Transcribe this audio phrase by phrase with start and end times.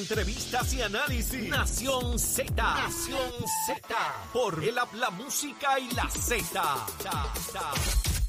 [0.00, 1.48] entrevistas y análisis.
[1.48, 2.54] Nación Z.
[2.56, 3.32] Nación
[3.66, 3.96] Z.
[4.32, 8.19] Por el la música y la Z.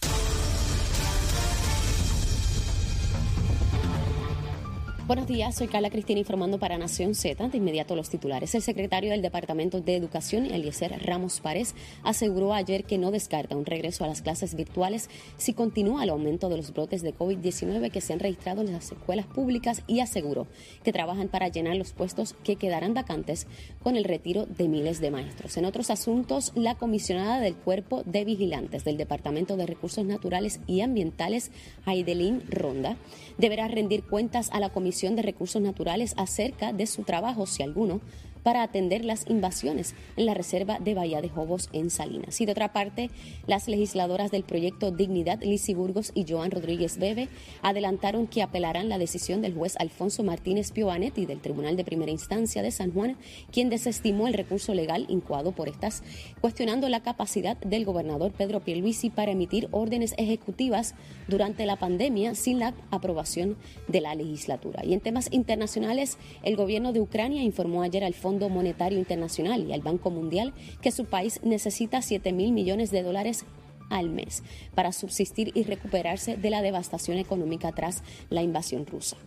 [5.11, 7.49] Buenos días, soy Carla Cristina informando para Nación Z.
[7.49, 8.55] De inmediato los titulares.
[8.55, 13.65] El secretario del Departamento de Educación, Eliezer Ramos Párez, aseguró ayer que no descarta un
[13.65, 17.99] regreso a las clases virtuales si continúa el aumento de los brotes de COVID-19 que
[17.99, 20.47] se han registrado en las escuelas públicas y aseguró
[20.81, 23.47] que trabajan para llenar los puestos que quedarán vacantes
[23.83, 25.57] con el retiro de miles de maestros.
[25.57, 30.79] En otros asuntos, la comisionada del Cuerpo de Vigilantes del Departamento de Recursos Naturales y
[30.79, 31.51] Ambientales,
[31.83, 32.95] Aidelín Ronda,
[33.37, 38.01] deberá rendir cuentas a la Comisión de Recursos Naturales acerca de su trabajo, si alguno,
[38.43, 42.39] para atender las invasiones en la reserva de Bahía de Jobos en Salinas.
[42.41, 43.09] Y de otra parte,
[43.47, 47.29] las legisladoras del proyecto Dignidad, Lizy Burgos y Joan Rodríguez Bebe,
[47.61, 52.61] adelantaron que apelarán la decisión del juez Alfonso Martínez Piovanetti del Tribunal de Primera Instancia
[52.61, 53.17] de San Juan,
[53.51, 56.03] quien desestimó el recurso legal incoado por estas,
[56.39, 60.95] cuestionando la capacidad del gobernador Pedro Pierluisi para emitir órdenes ejecutivas
[61.27, 64.83] durante la pandemia sin la aprobación de la legislatura.
[64.85, 69.73] Y en temas internacionales, el gobierno de Ucrania informó ayer al Fondo Monetario Internacional y
[69.73, 73.45] al Banco Mundial que su país necesita 7 mil millones de dólares
[73.89, 79.17] al mes para subsistir y recuperarse de la devastación económica tras la invasión rusa.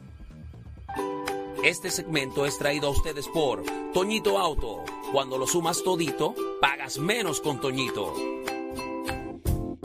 [1.65, 3.63] Este segmento es traído a ustedes por
[3.95, 4.85] Toñito Auto.
[5.13, 8.13] Cuando lo sumas todito, pagas menos con Toñito.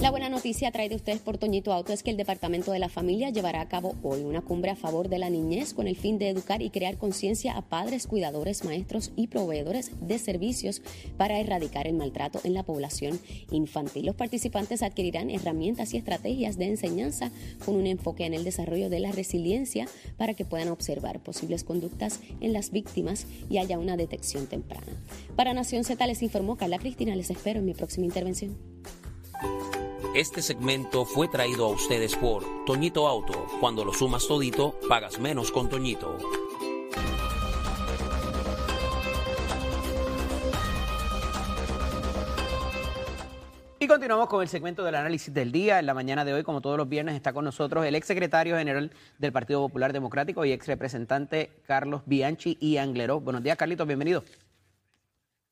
[0.02, 3.32] La buena noticia traída ustedes por Toñito Auto es que el Departamento de la Familia
[3.32, 6.30] llevará a cabo hoy una cumbre a favor de la niñez con el fin de
[6.30, 10.82] educar y crear conciencia a padres, cuidadores, maestros y proveedores de servicios
[11.18, 13.20] para erradicar el maltrato en la población
[13.52, 14.06] infantil.
[14.06, 17.30] Los participantes adquirirán herramientas y estrategias de enseñanza
[17.66, 22.22] con un enfoque en el desarrollo de la resiliencia para que puedan observar posibles conductas
[22.40, 24.88] en las víctimas y haya una detección temprana.
[25.36, 27.18] Para Nación Z les informó Carla Cristina.
[27.18, 28.56] Les espero en mi próxima intervención.
[30.20, 33.48] Este segmento fue traído a ustedes por Toñito Auto.
[33.62, 36.18] Cuando lo sumas todito, pagas menos con Toñito.
[43.80, 45.80] Y continuamos con el segmento del análisis del día.
[45.80, 48.58] En la mañana de hoy, como todos los viernes, está con nosotros el ex secretario
[48.58, 53.22] general del Partido Popular Democrático y ex representante Carlos Bianchi y Angleró.
[53.22, 54.26] Buenos días, Carlitos, bienvenido.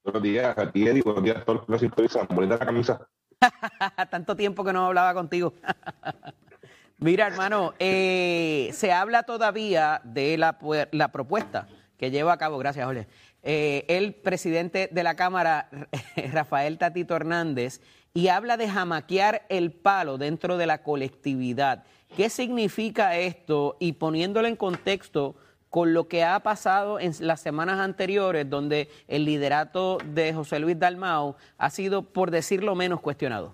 [0.03, 1.03] Buenos días a ti, Eddie.
[1.03, 2.28] Buenos días a todos los que sintonizan.
[2.36, 3.08] Bonita la camisa.
[4.09, 5.53] Tanto tiempo que no hablaba contigo.
[7.00, 10.58] Mira, hermano, eh, se habla todavía de la,
[10.92, 13.08] la, propuesta que lleva a cabo, gracias, Jorge,
[13.44, 15.70] eh, el presidente de la Cámara,
[16.31, 17.81] Rafael Tatito Hernández,
[18.16, 21.84] y habla de jamaquear el palo dentro de la colectividad.
[22.16, 23.78] ¿Qué significa esto?
[23.80, 25.36] Y poniéndolo en contexto,
[25.78, 30.80] con lo que ha pasado en las semanas anteriores, donde el liderato de José Luis
[30.80, 33.54] Dalmau ha sido, por decirlo menos, cuestionado?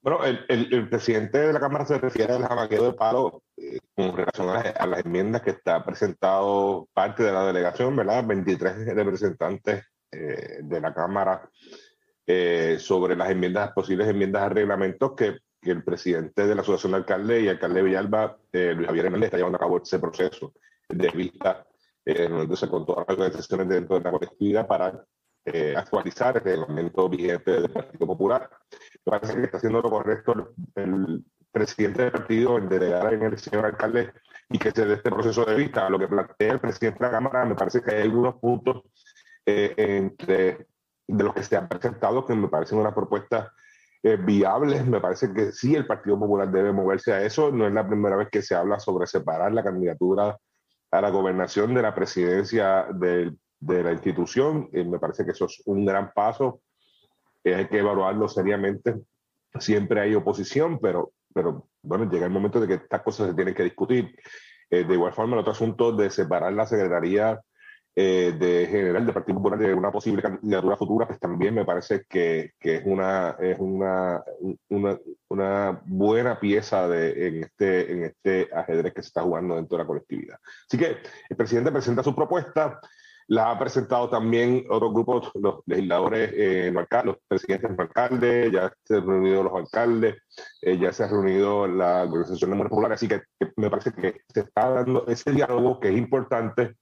[0.00, 4.48] Bueno, el, presidente de la Cámara se refiere al jamaqueo de palo eh, con relación
[4.48, 8.24] a, las enmiendas que está presentado parte de la delegación, ¿verdad?
[8.26, 11.50] 23 representantes eh, de la Cámara
[12.26, 16.92] eh, sobre las enmiendas, posibles enmiendas a reglamentos que que el presidente de la Asociación
[16.92, 19.98] de Alcaldes y alcalde de Villalba, eh, Luis Javier Hernández, está llevando a cabo ese
[19.98, 20.52] proceso
[20.88, 21.66] de vista
[22.04, 25.04] eh, entonces, con todas las organizaciones dentro de la colectividad para
[25.46, 28.50] eh, actualizar el reglamento vigente del Partido Popular.
[29.04, 33.38] Me parece que está haciendo lo correcto el, presidente del partido en delegar en el
[33.38, 34.12] señor alcalde
[34.50, 35.88] y que se dé este proceso de vista.
[35.88, 38.82] Lo que plantea el presidente de la Cámara, me parece que hay algunos puntos
[39.46, 40.66] eh, entre
[41.06, 43.52] de los que se han presentado que me parecen una propuesta
[44.04, 44.86] eh, viables.
[44.86, 47.50] Me parece que sí, el Partido Popular debe moverse a eso.
[47.50, 50.38] No es la primera vez que se habla sobre separar la candidatura
[50.90, 54.68] a la gobernación de la presidencia de, la institución.
[54.74, 56.60] Eh, me parece que eso es un gran paso.
[57.42, 58.94] Eh, hay que evaluarlo seriamente.
[59.58, 63.54] Siempre hay oposición, pero, pero bueno, llega el momento de que estas cosas se tienen
[63.54, 64.14] que discutir.
[64.68, 67.40] de igual forma, el otro asunto de separar la Secretaría
[67.96, 72.04] eh, de general del Partido Popular de una posible candidatura futura, pues también me parece
[72.08, 74.22] que, que es, una, es una,
[74.68, 74.98] una,
[75.28, 79.84] una, buena pieza de, en, este, en este ajedrez que se está jugando dentro de
[79.84, 80.38] la colectividad.
[80.68, 80.96] Así que
[81.28, 82.80] el presidente presenta su propuesta,
[83.28, 86.72] la ha presentado también otros grupos, los legisladores, eh,
[87.04, 90.16] los presidentes de los alcaldes, ya se han reunido los alcaldes,
[90.60, 93.22] eh, ya se ha reunido la Organización de Mujeres Populares, así que
[93.56, 96.74] me parece que se está dando ese diálogo que es importante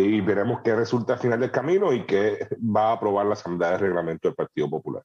[0.00, 3.72] y veremos qué resulta al final del camino y qué va a aprobar la Asamblea
[3.72, 5.02] de Reglamento del Partido Popular.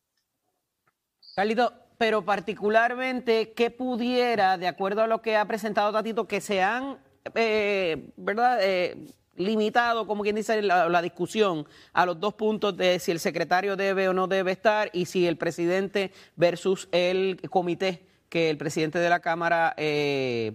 [1.36, 6.62] Carlito, pero particularmente, ¿qué pudiera, de acuerdo a lo que ha presentado Tatito, que se
[6.62, 7.00] han
[7.34, 8.60] eh, ¿verdad?
[8.62, 13.76] Eh, limitado, como quien dice, la, discusión a los dos puntos de si el secretario
[13.76, 19.00] debe o no debe estar y si el presidente versus el comité que el presidente
[19.00, 20.54] de la Cámara eh,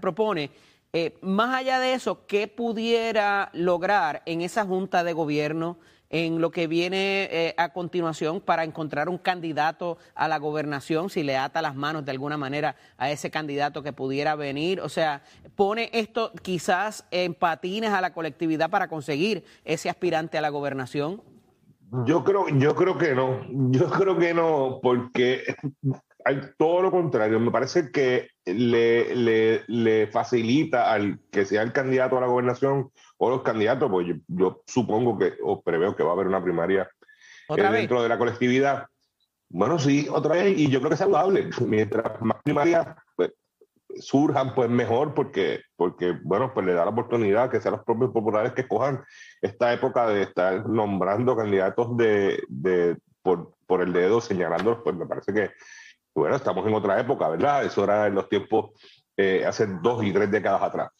[0.00, 0.50] propone.
[0.92, 5.78] Eh, más allá de eso, ¿qué pudiera lograr en esa junta de gobierno?
[6.10, 11.22] en lo que viene eh, a continuación para encontrar un candidato a la gobernación, si
[11.22, 14.80] le ata las manos de alguna manera a ese candidato que pudiera venir.
[14.80, 15.22] O sea,
[15.54, 21.22] pone esto quizás en patines a la colectividad para conseguir ese aspirante a la gobernación.
[22.04, 23.40] Yo creo, yo creo que no,
[23.70, 25.44] yo creo que no, porque
[26.26, 27.38] hay todo lo contrario.
[27.38, 32.90] Me parece que le, le, le facilita al que sea el candidato a la gobernación
[33.18, 36.90] o los candidatos, pues yo, supongo que, o preveo que va a haber una primaria
[37.48, 38.86] eh, dentro de la colectividad.
[39.48, 41.48] Bueno, sí, otra vez, y yo creo que es saludable.
[41.60, 43.32] Mientras más primarias pues,
[44.00, 48.10] surjan, pues mejor, porque, porque, bueno, pues le da la oportunidad que sean los propios
[48.10, 49.04] populares que cojan
[49.40, 55.06] esta época de estar nombrando candidatos de, de por, por el dedo, señalándolos, pues me
[55.06, 55.50] parece que,
[56.16, 57.64] bueno, estamos en otra época, ¿verdad?
[57.64, 58.70] Eso era en los tiempos
[59.16, 60.90] eh, hace dos y tres décadas atrás.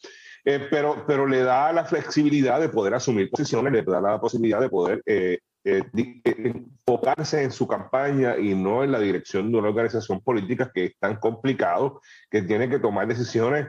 [0.49, 4.61] Eh, pero, pero le da la flexibilidad de poder asumir posiciones, le da la posibilidad
[4.61, 5.83] de poder eh, eh,
[6.23, 10.97] enfocarse en su campaña y no en la dirección de una organización política que es
[10.99, 11.99] tan complicado,
[12.31, 13.67] que tiene que tomar decisiones,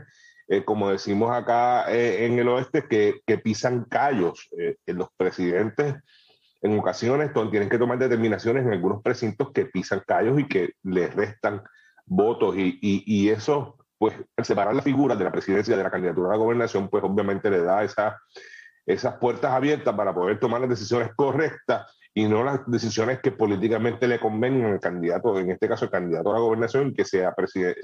[0.65, 4.49] como decimos acá en el oeste, que, que pisan callos.
[4.87, 5.97] los presidentes
[6.61, 11.15] en ocasiones tienen que tomar determinaciones en algunos precintos que pisan callos y que les
[11.15, 11.63] restan
[12.07, 16.29] votos y, y, y eso pues separar la figura de la presidencia de la candidatura
[16.29, 18.21] a la gobernación, pues obviamente le da esa,
[18.87, 24.09] esas puertas abiertas para poder tomar las decisiones correctas y no las decisiones que políticamente
[24.09, 27.33] le convengan al candidato, en este caso el candidato a la gobernación, que sea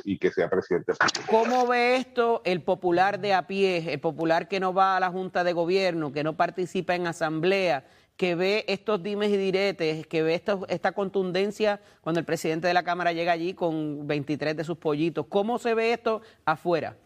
[0.03, 0.93] y que sea presidente.
[1.31, 5.11] ¿Cómo ve esto el popular de a pie, el popular que no va a la
[5.11, 7.85] Junta de Gobierno, que no participa en asamblea?
[8.17, 12.85] que ve estos dimes y diretes, que ve esta contundencia cuando el presidente de la
[12.85, 15.27] Cámara llega allí con 23 de sus pollitos.
[15.29, 16.97] ¿Cómo se ve esto afuera?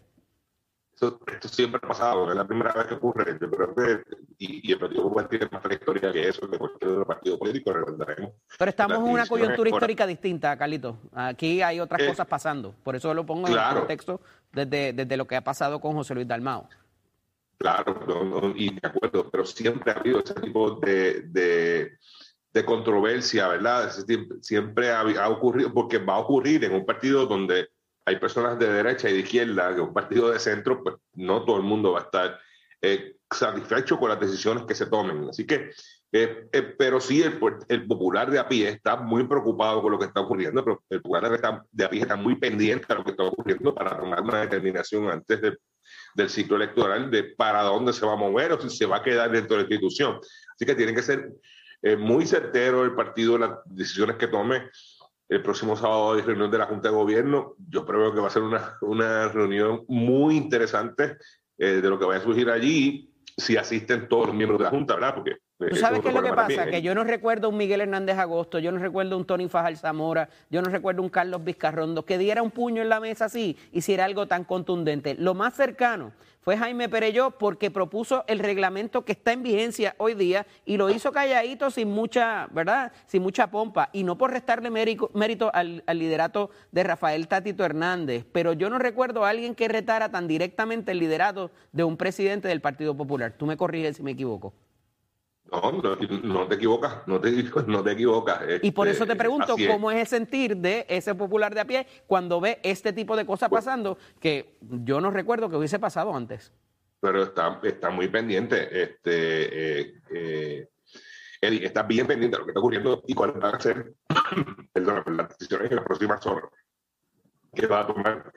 [1.07, 3.39] Esto siempre ha pasado, es la primera vez que ocurre.
[3.41, 4.03] Yo creo que,
[4.39, 8.33] y, el Partido Popular tiene más trayectoria que eso, que cualquier otro partido político, recordaremos.
[8.59, 10.99] Pero estamos en una coyuntura histórica distinta, Carlito.
[11.13, 12.75] Aquí hay otras eh, cosas pasando.
[12.83, 14.21] Por eso lo pongo en el contexto
[14.53, 16.69] desde, desde lo que ha pasado con José Luis Dalmao.
[17.59, 21.23] Claro, y de acuerdo, pero siempre ha habido ese tipo de,
[22.53, 23.93] de, controversia, ¿verdad?
[24.41, 27.69] Siempre ha, ocurrido, porque va a ocurrir en un partido donde
[28.09, 31.59] hay personas de derecha y de izquierda, en un partido de centro, pues no todo
[31.59, 32.41] el mundo va a estar
[32.81, 35.29] eh, satisfecho con las decisiones que se tomen.
[35.29, 35.71] Así que,
[36.13, 37.39] eh, eh, pero sí, el,
[37.69, 41.03] el, popular de a pie está muy preocupado con lo que está ocurriendo, pero el
[41.03, 41.31] popular
[41.71, 45.11] de a pie está muy pendiente de lo que está ocurriendo para tomar una determinación
[45.11, 45.59] antes de
[46.15, 49.03] del ciclo electoral de para dónde se va a mover o si se va a
[49.03, 50.19] quedar dentro de la institución.
[50.55, 51.33] Así que tiene que ser
[51.83, 54.69] eh, muy certero el partido las decisiones que tome
[55.29, 57.55] el próximo sábado de reunión de la Junta de Gobierno.
[57.69, 61.19] Yo creo que va a ser una, una reunión muy interesante
[61.59, 64.71] eh, de lo que va a surgir allí si asisten todos los miembros de la
[64.71, 65.15] Junta, ¿verdad?
[65.15, 66.67] Porque ¿Tú sabes qué es lo que pasa?
[66.67, 70.29] Que yo no recuerdo un Miguel Hernández Agosto, yo no recuerdo un Tony Fajal Zamora,
[70.51, 74.05] yo no recuerdo un Carlos Vizcarrondo que diera un puño en la mesa así, hiciera
[74.05, 75.17] algo tan contundente.
[75.17, 76.13] Lo más cercano
[76.43, 80.91] fue Jaime Pereyó porque propuso el reglamento que está en vigencia hoy día y lo
[80.91, 82.93] hizo calladito sin mucha, ¿verdad?
[83.07, 88.25] Sin mucha pompa y no por restarle mérito, al, al, liderato de Rafael Tatito Hernández,
[88.31, 92.47] pero yo no recuerdo a alguien que retara tan directamente el liderato de un presidente
[92.47, 93.35] del Partido Popular.
[93.37, 94.55] Tú me corriges si me equivoco.
[95.51, 97.31] No, no, te equivocas, no te,
[97.67, 98.43] no te equivocas.
[98.61, 101.65] y por eso te este, pregunto cómo es el sentir de ese popular de a
[101.65, 105.79] pie cuando ve este tipo de cosas pues pasando que yo no recuerdo que hubiese
[105.79, 106.53] pasado antes.
[107.01, 110.69] Pero está, está muy pendiente, este, eh, eh
[111.41, 113.95] está bien pendiente de lo que está ocurriendo y cuál va a ser,
[114.75, 116.51] las decisiones en las próximas horas
[117.55, 118.33] que va a tomar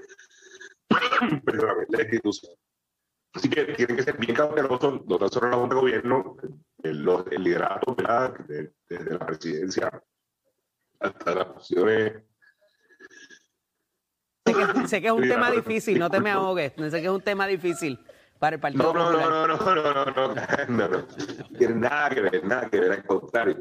[1.90, 2.54] la institución.
[3.34, 6.38] Así que tienen que ser bien cautelosos, no tan solo la Junta de Gobierno,
[6.84, 10.04] el, el liderato desde de, la presidencia
[11.00, 12.14] hasta las posiciones.
[14.46, 17.12] Sé que, sé que es un tema difícil, no te me ahogues, sé que es
[17.12, 18.00] un tema difícil
[18.42, 20.34] para el Partido no, no, no, no, no, no, no,
[20.68, 21.08] no, no, no,
[21.60, 23.58] tiene nada que ver, nada que ver, al contrario.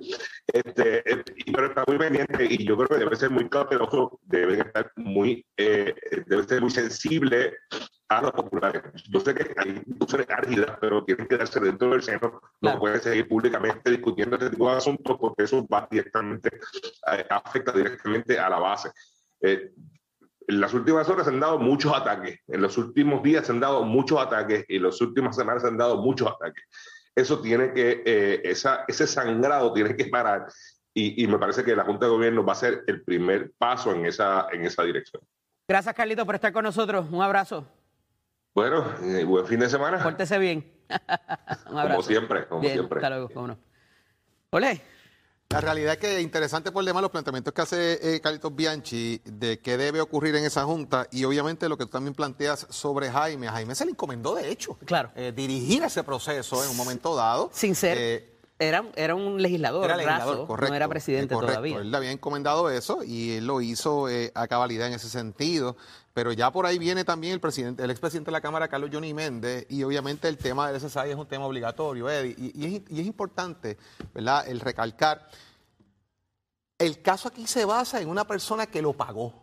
[0.46, 1.04] Este,
[1.52, 5.46] pero está muy pendiente y yo creo que debe ser muy cauteloso, debe estar muy,
[5.58, 5.94] eh,
[6.26, 7.58] debe ser muy sensible
[8.10, 8.82] a los populares.
[9.08, 12.40] Yo sé que hay discusiones áridas, pero tienen que darse dentro del seno.
[12.60, 16.50] No pueden seguir públicamente discutiendo este tipo de asuntos porque eso va directamente,
[17.12, 18.90] eh, afecta directamente a la base.
[19.40, 19.70] Eh,
[20.48, 23.60] en las últimas horas se han dado muchos ataques, en los últimos días se han
[23.60, 26.64] dado muchos ataques y en las últimas semanas se han dado muchos ataques.
[27.14, 30.48] Eso tiene que, eh, esa, ese sangrado tiene que parar
[30.92, 33.92] y, y, me parece que la Junta de Gobierno va a ser el primer paso
[33.92, 35.22] en esa, en esa dirección.
[35.68, 37.06] Gracias, Carlito, por estar con nosotros.
[37.12, 37.64] Un abrazo.
[38.60, 40.02] Bueno, eh, buen fin de semana.
[40.02, 40.70] Pórtese bien.
[41.70, 41.96] Un abrazo.
[41.96, 42.98] Como siempre, como bien, siempre.
[42.98, 43.58] Hasta luego, cómo no.
[44.50, 44.82] Ole.
[45.48, 49.60] La realidad es que interesante por demás los planteamientos que hace eh, Carlitos Bianchi de
[49.60, 53.48] qué debe ocurrir en esa junta y obviamente lo que tú también planteas sobre Jaime.
[53.48, 55.10] A Jaime se le encomendó, de hecho, claro.
[55.16, 57.48] eh, dirigir ese proceso en un momento dado.
[57.54, 57.96] Sin ser.
[57.98, 61.54] Eh, era, era, un legislador, era legislador raso, correcto, no era presidente correcto.
[61.54, 61.78] todavía.
[61.78, 65.76] Él le había encomendado eso y él lo hizo eh, a cabalidad en ese sentido.
[66.12, 69.14] Pero ya por ahí viene también el presidente, el expresidente de la Cámara, Carlos Johnny
[69.14, 72.82] Méndez, y obviamente el tema del SSI es un tema obligatorio, Eddie, y, y, es,
[72.90, 73.78] y es importante,
[74.12, 75.28] ¿verdad?, el recalcar.
[76.78, 79.39] El caso aquí se basa en una persona que lo pagó.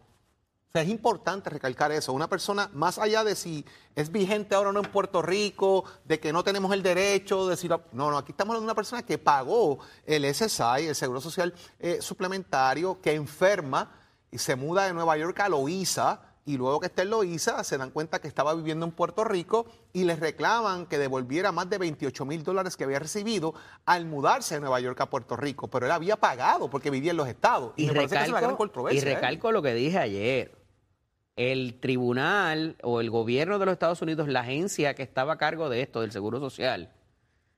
[0.67, 2.11] O sea, es importante recalcar eso.
[2.11, 3.63] Una persona, más allá de si
[3.95, 7.55] es vigente ahora o no en Puerto Rico, de que no tenemos el derecho, de
[7.55, 7.69] si.
[7.69, 11.53] No, no, aquí estamos hablando de una persona que pagó el SSI, el Seguro Social
[11.79, 13.91] eh, Suplementario, que enferma
[14.29, 17.77] y se muda de Nueva York a Loíza, y luego que esté en Loíza se
[17.77, 21.77] dan cuenta que estaba viviendo en Puerto Rico y les reclaman que devolviera más de
[21.77, 23.53] 28 mil dólares que había recibido
[23.85, 27.17] al mudarse de Nueva York a Puerto Rico, pero él había pagado porque vivía en
[27.17, 27.73] los estados.
[27.75, 28.37] Y, y recalco,
[28.91, 29.53] y recalco ¿eh?
[29.53, 30.56] lo que dije ayer.
[31.37, 35.69] El tribunal o el gobierno de los Estados Unidos, la agencia que estaba a cargo
[35.69, 36.89] de esto, del Seguro Social,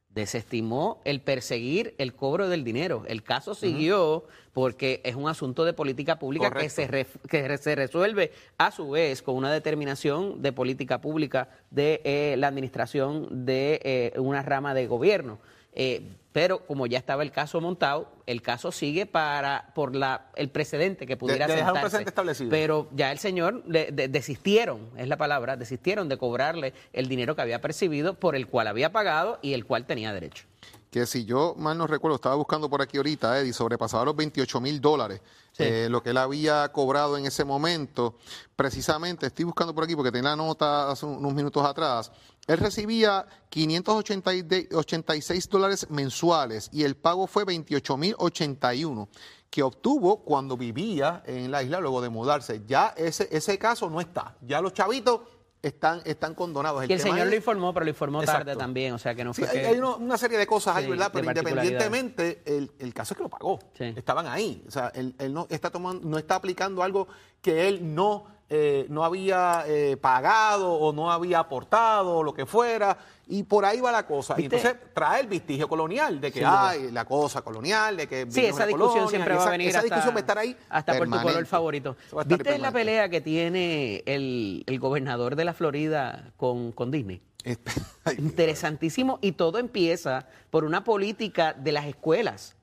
[0.10, 3.04] desestimó el perseguir el cobro del dinero.
[3.08, 4.24] El caso siguió uh -huh.
[4.54, 8.90] porque es un asunto de política pública que se, re, que se, resuelve a su
[8.90, 14.74] vez con una determinación de política pública de eh, la administración de eh, una rama
[14.74, 15.40] de gobierno.
[15.82, 16.02] Eh,
[16.34, 21.08] pero como ya estaba el caso montado, el caso sigue para por la el precedente
[21.08, 21.78] que pudiera de, de sentarse.
[21.78, 22.50] un precedente establecido.
[22.50, 27.34] Pero ya el señor de, de, desistieron, es la palabra, desistieron de cobrarle el dinero
[27.34, 30.49] que había percibido por el cual había pagado y el cual tenía derecho.
[30.90, 34.60] Que si yo mal no recuerdo, estaba buscando por aquí ahorita, Eddie, sobrepasaba los 28
[34.60, 35.64] mil dólares, sí.
[35.64, 38.16] eh, lo que él había cobrado en ese momento.
[38.56, 42.12] Precisamente, estoy buscando por aquí porque tenía la nota hace unos minutos atrás.
[42.48, 49.08] Él recibía 586 dólares mensuales y el pago fue 28 mil 81
[49.50, 52.64] que obtuvo cuando vivía en la isla luego de mudarse.
[52.68, 54.36] Ya ese, ese caso no está.
[54.42, 55.22] Ya los chavitos
[55.62, 56.84] están, están condonados.
[56.84, 57.30] El y el señor es...
[57.30, 58.46] lo informó, pero lo informó Exacto.
[58.46, 59.66] tarde también, o sea que no fue sí, que...
[59.68, 61.12] Hay una, una, serie de cosas ahí, sí, ¿verdad?
[61.14, 63.60] Pero independientemente, el, el, caso es que lo pagó.
[63.78, 63.94] Sí.
[63.96, 64.64] Estaban ahí.
[64.68, 67.08] O sea, él, él, no, está tomando, no está aplicando algo
[67.42, 72.46] que él no, eh, no había eh, pagado o no había aportado o lo que
[72.48, 72.98] fuera.
[73.28, 74.34] Y por ahí va la cosa.
[74.34, 74.56] ¿Viste?
[74.56, 78.26] Y entonces trae el vestigio colonial de que hay la cosa colonial, de que.
[78.30, 79.70] Sí, esa discusión colonia, siempre va esa, a venir.
[79.70, 80.58] Esa hasta, discusión va a estar ahí.
[80.68, 81.96] Hasta por tu color favorito.
[82.26, 87.22] ¿Viste la pelea que tiene el, el gobernador de la Florida con, con Disney?
[88.18, 89.20] Interesantísimo.
[89.22, 92.56] Y todo empieza por una política de las escuelas.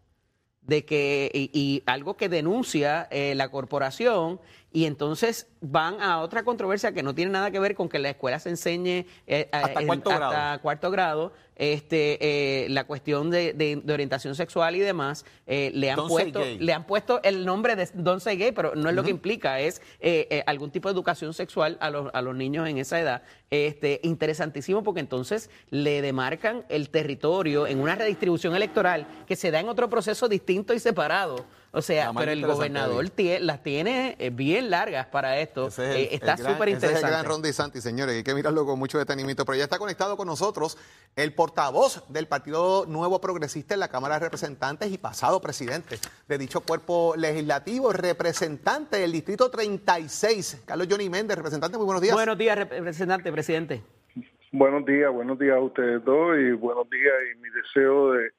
[0.62, 4.40] De que, y, y algo que denuncia eh, la corporación,
[4.76, 8.10] y entonces van a otra controversia que no tiene nada que ver con que la
[8.10, 10.60] escuela se enseñe eh, hasta, en, cuarto, hasta grado.
[10.60, 12.18] cuarto grado este,
[12.64, 15.24] eh, la cuestión de, de, de, orientación sexual y demás.
[15.46, 18.80] Eh, le, han puesto, le han puesto el nombre de Don Say Gay, pero no
[18.80, 18.92] es uh -huh.
[18.92, 22.68] lo que implica, es eh, algún tipo de educación sexual a los, a los niños
[22.68, 23.22] en esa edad.
[23.48, 29.60] Este, interesantísimo porque entonces le demarcan el territorio en una redistribución electoral que se da
[29.60, 31.46] en otro proceso distinto y separado.
[31.76, 35.66] O sea, pero el gobernador tiene, las tiene eh, bien largas para esto.
[35.66, 36.86] Ese es el, eh, está súper interesante.
[36.86, 38.16] Ese es el gran Ron DeSantis, señores.
[38.16, 39.44] Hay que mirarlo con mucho detenimiento.
[39.44, 40.78] Pero ya está conectado con nosotros
[41.16, 46.38] el portavoz del Partido Nuevo Progresista en la Cámara de Representantes y pasado presidente de
[46.38, 51.36] dicho cuerpo legislativo, representante del Distrito 36, Carlos Johnny Méndez.
[51.36, 52.14] Representante, muy buenos días.
[52.14, 53.82] Buenos días, representante, presidente.
[54.50, 58.30] Buenos días, buenos días a ustedes dos y buenos días y mi deseo de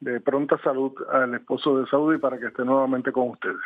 [0.00, 3.56] de pronta salud al esposo de Saudi para que esté nuevamente con ustedes.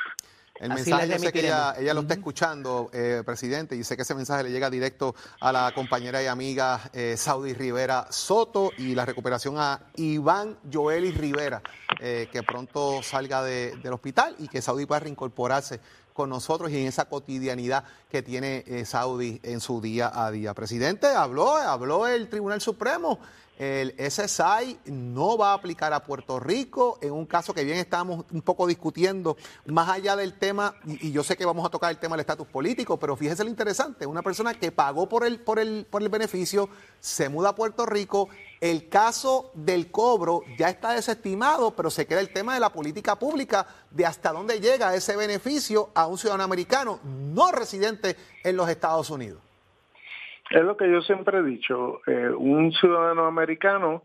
[0.56, 4.02] El mensaje, yo sé que ella, ella lo está escuchando, eh, presidente, y sé que
[4.02, 8.94] ese mensaje le llega directo a la compañera y amiga eh, Saudi Rivera Soto y
[8.94, 11.62] la recuperación a Iván Joeli Rivera,
[11.98, 15.80] eh, que pronto salga de, del hospital y que Saudi pueda reincorporarse
[16.12, 20.54] con nosotros y en esa cotidianidad que tiene eh, Saudi en su día a día.
[20.54, 23.18] Presidente, habló, habló el Tribunal Supremo
[23.62, 28.24] el SSI no va a aplicar a Puerto Rico en un caso que bien estábamos
[28.32, 31.92] un poco discutiendo, más allá del tema, y, y yo sé que vamos a tocar
[31.92, 35.38] el tema del estatus político, pero fíjese lo interesante, una persona que pagó por el,
[35.38, 38.28] por el, por el beneficio, se muda a Puerto Rico,
[38.60, 43.16] el caso del cobro ya está desestimado, pero se queda el tema de la política
[43.16, 46.98] pública, de hasta dónde llega ese beneficio a un ciudadano americano.
[47.04, 49.41] no residentes en los Estados Unidos?
[50.52, 54.02] Es lo que yo siempre he dicho, eh, un ciudadano americano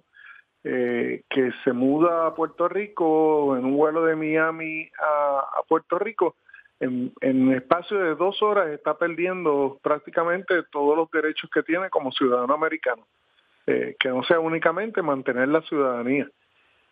[0.63, 6.38] eh, que se muda a Puerto Rico en un vuelo de Miami a, Puerto Rico,
[6.80, 12.13] en, en espacio de dos horas está perdiendo prácticamente todos los derechos que tiene como
[12.13, 13.06] ciudadano americano,
[13.66, 16.30] eh, que no sea únicamente mantener la ciudadanía.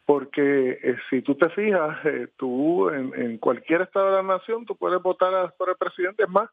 [0.06, 1.98] Porque eh, si tú te fijas,
[2.36, 6.30] tú en, en, cualquier estado de la nación, tú puedes votar por el presidente, es
[6.30, 6.50] más,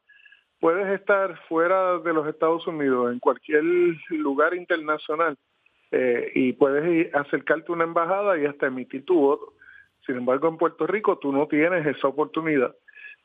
[0.63, 3.65] puedes estar fuera de los Estados Unidos, en cualquier
[4.11, 5.37] lugar internacional,
[5.91, 9.55] eh, y puedes acercarte a una embajada y hasta emitir tu voto.
[10.05, 12.73] Sin embargo, en Puerto Rico tú no tienes esa oportunidad.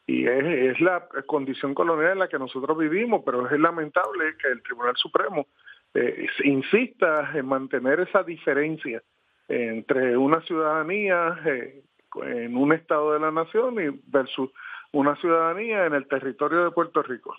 [0.04, 4.60] Y es, la condición colonial en la que nosotros vivimos, pero es lamentable que el
[4.64, 5.46] Tribunal Supremo
[5.94, 9.00] eh, insista en mantener esa diferencia
[9.46, 11.84] entre una ciudadanía eh,
[12.20, 14.50] en un estado de la nación y versus
[14.92, 17.34] una ciudadanía en el territorio de Puerto Rico.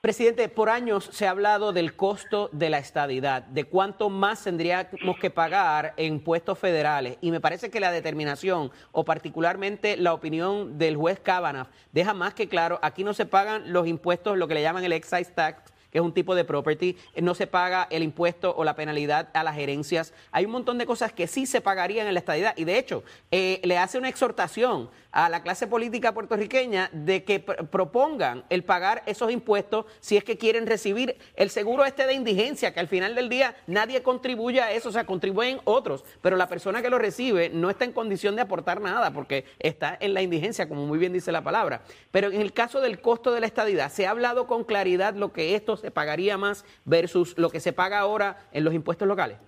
[0.00, 5.18] Presidente, por años se ha hablado del costo de la estadidad, de cuánto más tendríamos
[5.20, 7.18] que pagar en impuestos federales.
[7.20, 12.34] Y me parece que la determinación, o particularmente la opinión del juez Kavanaugh, deja más
[12.34, 15.72] que claro, aquí no se pagan los impuestos, lo que le llaman el excise tax,
[15.90, 19.42] que es un tipo de property, no se paga el impuesto o la penalidad a
[19.42, 20.12] las gerencias.
[20.30, 23.02] Hay un montón de cosas que sí se pagarían en la estadidad y de hecho
[23.30, 29.02] eh, le hace una exhortación a la clase política puertorriqueña de que propongan el pagar
[29.06, 33.14] esos impuestos si es que quieren recibir el seguro este de indigencia, que al final
[33.14, 36.98] del día nadie contribuye a eso, o sea, contribuyen otros, pero la persona que lo
[36.98, 40.98] recibe no está en condición de aportar nada porque está en la indigencia, como muy
[40.98, 41.80] bien dice la palabra.
[42.10, 45.32] Pero en el caso del costo de la estadidad, ¿se ha hablado con claridad lo
[45.32, 49.38] que esto se pagaría más versus lo que se paga ahora en los impuestos locales?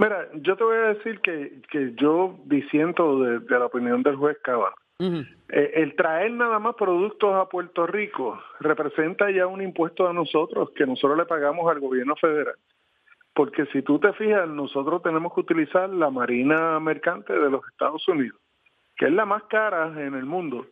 [0.00, 4.38] Mira, yo te voy a decir que, que yo disiento de, la opinión del juez
[4.42, 4.72] Cabal.
[4.98, 10.70] Eh, el traer nada más productos a Puerto Rico representa ya un impuesto a nosotros
[10.74, 12.54] que nosotros le pagamos al gobierno federal.
[13.34, 18.08] Porque si tú te fijas, nosotros tenemos que utilizar la Marina Mercante de los Estados
[18.08, 18.40] Unidos,
[18.96, 20.66] que es la más cara en el mundo,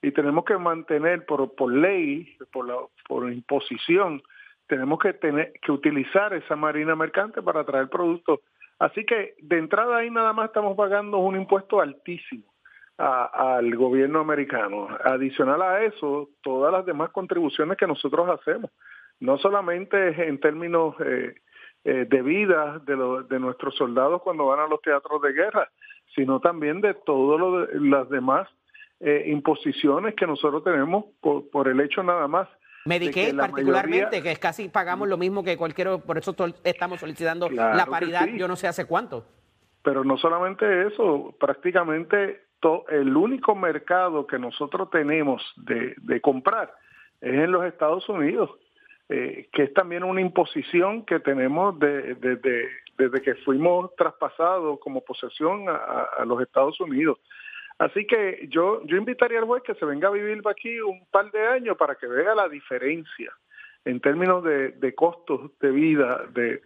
[0.00, 4.22] y tenemos que mantener por, por ley, por, la, por imposición,
[4.68, 8.40] tenemos que tener que utilizar esa Marina Mercante para traer productos
[8.80, 12.44] Así que de entrada ahí nada más estamos pagando un impuesto altísimo
[12.96, 14.88] al gobierno americano.
[15.04, 18.70] Adicional a eso, todas las demás contribuciones que nosotros hacemos,
[19.20, 21.34] no solamente en términos eh,
[21.84, 25.70] eh, de vida de, de nuestros soldados cuando van a los teatros de guerra,
[26.14, 28.48] sino también de todas las demás
[29.00, 32.48] eh, imposiciones que nosotros tenemos por el hecho nada más
[32.84, 37.86] Medicaid particularmente, que es casi pagamos lo mismo que cualquier, por eso estamos solicitando la
[37.86, 39.26] paridad, yo no sé hace cuánto.
[39.82, 42.42] Pero no solamente eso, prácticamente
[42.90, 46.74] el único mercado que nosotros tenemos de, comprar
[47.20, 48.50] es en los Estados Unidos,
[49.08, 56.24] eh, que es también una imposición que tenemos desde que fuimos traspasados como posesión a
[56.26, 57.18] los Estados Unidos.
[57.80, 61.30] Así que yo, yo invitaría al juez que se venga a vivir aquí un par
[61.30, 63.32] de años para que vea la diferencia
[63.86, 66.60] en términos de, costos de vida de,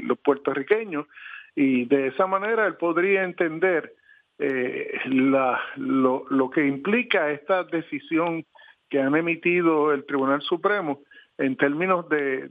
[0.00, 1.06] los puertorriqueños.
[1.54, 3.94] Y de esa manera él podría entender
[4.40, 8.44] eh, lo, lo que implica esta decisión
[8.90, 11.02] que han emitido el Tribunal Supremo
[11.38, 12.48] en términos de,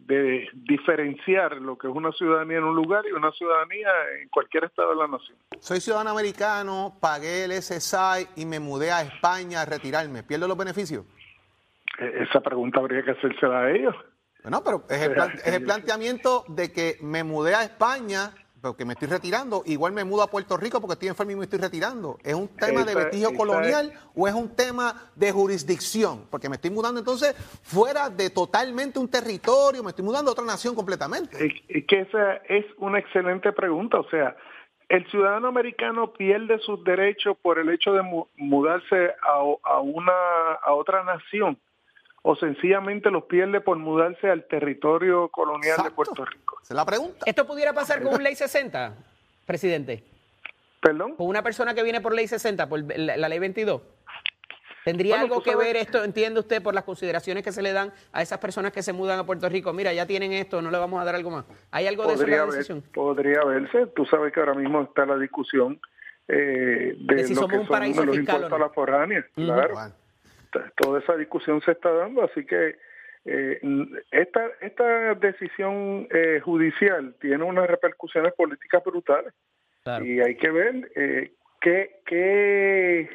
[0.54, 3.90] diferenciar lo que es una ciudadanía en un lugar y una ciudadanía
[4.22, 5.38] en cualquier estado de la nación.
[5.60, 10.24] Soy ciudadano americano, pagué el SSI y me mudé a España a retirarme.
[10.24, 11.06] ¿Pierdo los beneficios?
[12.00, 13.96] E, esa pregunta habría que hacérsela a ellos.
[14.44, 18.94] No, pero es el, es el planteamiento de que me mudé a España porque me
[18.94, 22.18] estoy retirando, igual me mudo a Puerto Rico porque estoy enfermo y me estoy retirando.
[22.24, 26.26] ¿Es un tema de vestigio colonial o es un tema de jurisdicción?
[26.32, 30.46] Porque me estoy mudando entonces fuera de totalmente un territorio, me estoy mudando a otra
[30.46, 31.38] nación completamente.
[31.68, 34.36] Es que esa es una excelente pregunta, o sea,
[34.90, 38.04] el ciudadano americano pierde sus derechos por el hecho de
[38.38, 40.14] mudarse a, a, una
[40.64, 41.58] a otra nación
[42.28, 46.58] o sencillamente los pierde por mudarse al territorio colonial de Puerto Rico.
[46.64, 47.20] Se la pregunta.
[47.24, 48.96] ¿Esto pudiera pasar con ley 60,
[49.46, 50.04] presidente?
[50.82, 51.16] ¿Perdón?
[51.18, 53.80] Con una persona que viene por ley 60, por la, ley 22.
[54.84, 58.24] ¿Tendría algo que ver esto, entiende usted, por las consideraciones que se le dan a
[58.24, 59.72] esas personas que se mudan a Puerto Rico?
[59.72, 61.46] Mira, ya tienen esto, no le vamos a dar algo más.
[61.70, 62.84] ¿Hay algo de eso en la decisión?
[62.92, 63.86] podría verse.
[63.96, 65.80] Tú sabes que ahora mismo está la discusión
[66.28, 69.24] eh, de, si somos un paraíso fiscal, a la foránea.
[69.36, 69.76] Claro
[70.76, 72.76] toda esa discusión se está dando, así que
[73.26, 73.60] eh,
[74.12, 79.34] esta, esta decisión eh, judicial tiene unas repercusiones políticas brutales
[80.04, 83.10] y hay que ver eh, qué, qué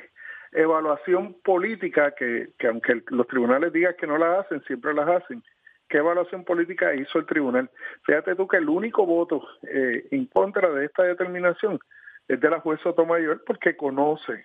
[0.52, 5.42] evaluación política que, que aunque los tribunales digan que no la hacen, siempre las hacen.
[5.88, 7.68] ¿Qué evaluación política hizo el tribunal?
[8.04, 11.80] Fíjate tú que el único voto eh, en contra de esta determinación
[12.28, 14.44] es de la juez Sotomayor porque conoce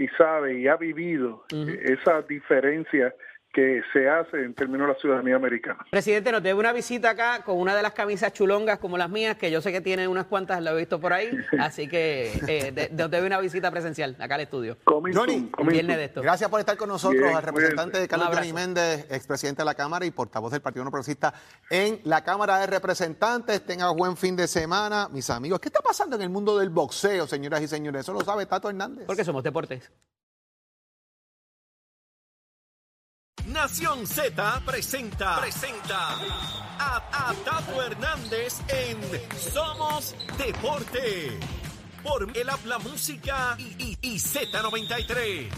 [0.00, 3.14] y sabe y ha vivido esa diferencia
[3.52, 5.84] que se hace en términos de la ciudadanía americana.
[5.90, 9.36] Presidente, nos debe una visita acá con una de las camisas chulongas como las mías,
[9.36, 12.90] que yo sé que tiene unas cuantas, lo he visto por ahí, así que eh,
[12.92, 14.76] nos debe una visita presencial acá al estudio.
[14.86, 16.22] Johnny, viernes de esto.
[16.22, 20.06] Gracias por estar con nosotros, al representante de Carlos Johnny Méndez, expresidente de la Cámara
[20.06, 21.34] y portavoz del Partido No Progresista
[21.68, 23.64] en la Cámara de Representantes.
[23.64, 25.60] Tenga buen fin de semana, mis amigos.
[25.60, 28.02] ¿Qué está pasando en el mundo del boxeo, señoras y señores?
[28.02, 29.06] Eso lo sabe Tato Hernández.
[29.06, 29.90] Porque somos deportes.
[33.52, 35.40] Nación Z presenta,
[36.78, 38.98] a, Tato Hernández en
[39.36, 41.38] Somos Deporte.
[42.02, 45.48] Por el habla música y, y, Z93.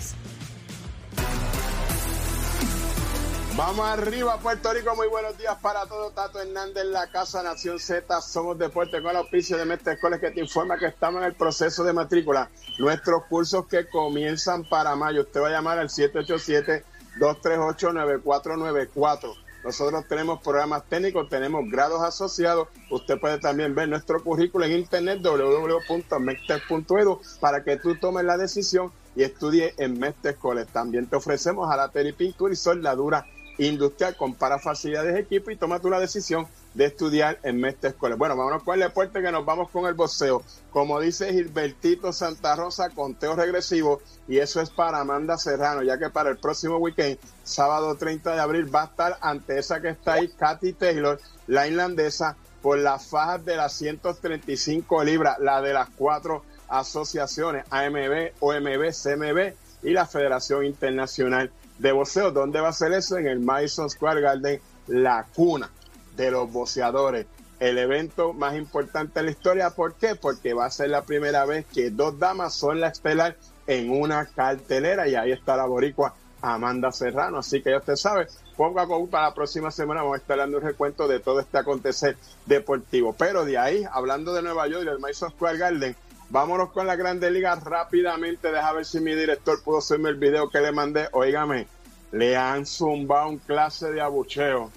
[3.56, 4.96] Vamos arriba, Puerto Rico.
[4.96, 6.14] Muy buenos días para todos.
[6.14, 8.22] Tato Hernández la Casa Nación Z.
[8.22, 11.34] Somos Deporte con el auspicio de Mestre Escoles que te informa que estamos en el
[11.34, 12.50] proceso de matrícula.
[12.78, 15.20] Nuestros cursos que comienzan para mayo.
[15.20, 19.34] Usted va a llamar al 787 238-9494.
[19.64, 22.66] Nosotros tenemos programas técnicos, tenemos grados asociados.
[22.90, 28.90] Usted puede también ver nuestro currículo en internet www.mectec.edu para que tú tomes la decisión
[29.14, 30.68] y estudie en Mestre College.
[30.72, 33.24] También te ofrecemos a la pintura y soldadura
[33.58, 34.16] industrial.
[34.16, 38.16] Compara facilidades de equipo y toma tú la decisión de estudiar en Mestre Escuela.
[38.16, 40.42] Bueno, vámonos con el deporte que nos vamos con el boxeo.
[40.70, 46.10] Como dice Gilbertito Santa Rosa, conteo regresivo y eso es para Amanda Serrano, ya que
[46.10, 50.14] para el próximo weekend, sábado 30 de abril, va a estar ante esa que está
[50.14, 55.88] ahí, Katy Taylor, la irlandesa, por las fajas de las 135 libras, la de las
[55.90, 62.30] cuatro asociaciones, AMB, OMB, CMB y la Federación Internacional de Boxeo.
[62.30, 63.18] ¿Dónde va a ser eso?
[63.18, 65.68] En el Madison Square Garden, la cuna
[66.16, 67.26] de los boxeadores.
[67.60, 70.16] El evento más importante de la historia, ¿por qué?
[70.16, 74.26] Porque va a ser la primera vez que dos damas son la estelar en una
[74.26, 77.38] cartelera y ahí está la boricua Amanda Serrano.
[77.38, 80.58] Así que ya usted sabe, poco a para la próxima semana vamos a estar dando
[80.58, 83.14] un recuento de todo este acontecer deportivo.
[83.16, 85.96] Pero de ahí, hablando de Nueva York y del Madison Square Garden,
[86.30, 88.50] vámonos con la Grande Liga rápidamente.
[88.50, 91.08] Deja ver si mi director pudo hacerme el video que le mandé.
[91.12, 91.68] Óigame,
[92.10, 94.70] le han zumbado un clase de abucheo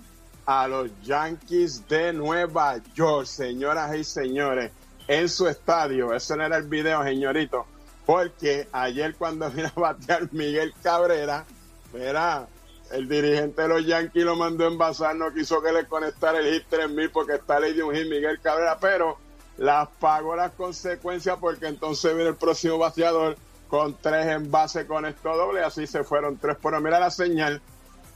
[0.45, 4.71] a los Yankees de Nueva York, señoras y señores,
[5.07, 6.13] en su estadio.
[6.13, 7.65] Ese no era el video, señorito,
[8.05, 11.45] porque ayer cuando vino a batear Miguel Cabrera,
[11.93, 12.47] era
[12.91, 16.67] el dirigente de los Yankees lo mandó envasar, no quiso que le conectara el hit
[16.69, 19.17] 3000 porque está ley de un hit Miguel Cabrera, pero
[19.57, 25.35] las pagó las consecuencias porque entonces viene el próximo bateador con tres envases con esto
[25.35, 27.61] doble, así se fueron tres por mira la señal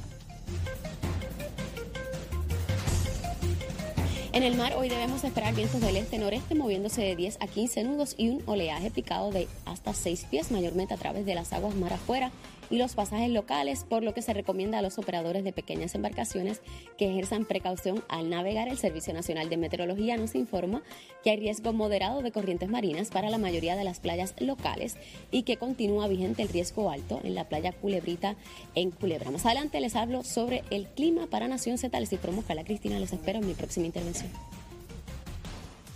[4.34, 8.16] En el mar hoy debemos esperar vientos del este-noreste moviéndose de 10 a 15 nudos
[8.18, 11.92] y un oleaje picado de hasta 6 pies, mayormente a través de las aguas mar
[11.92, 12.32] afuera
[12.72, 16.62] y los pasajes locales, por lo que se recomienda a los operadores de pequeñas embarcaciones
[16.98, 18.70] que ejerzan precaución al navegar.
[18.70, 20.82] El Servicio Nacional de Meteorología nos informa
[21.24, 24.96] que hay riesgo moderado de corrientes marinas para la mayoría de las playas locales
[25.30, 28.36] y que continúa vigente el riesgo alto en la playa Culebrita
[28.74, 29.30] en Culebra.
[29.30, 32.00] Más adelante les hablo sobre el clima para Nación Z.
[32.00, 34.32] Les informo que la Cristina les espero en mi próxima intervención.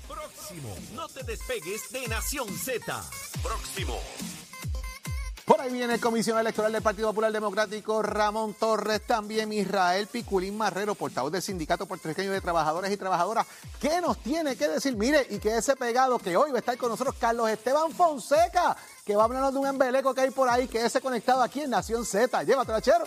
[0.08, 3.04] Próximo, no te despegues de Nación Z.
[3.42, 3.96] Próximo.
[5.46, 10.58] Por ahí viene el comisionado electoral del Partido Popular Democrático, Ramón Torres, también Israel Piculín
[10.58, 13.46] Marrero, portavoz del Sindicato Puertorriqueño de Trabajadores y Trabajadoras.
[13.80, 14.98] ¿Qué nos tiene que decir?
[14.98, 18.76] Mire, y que ese pegado que hoy va a estar con nosotros, Carlos Esteban Fonseca,
[19.06, 21.62] que va a hablarnos de un embeleco que hay por ahí, que ese conectado aquí
[21.62, 22.42] en Nación Z.
[22.42, 23.06] Llévatela, chero.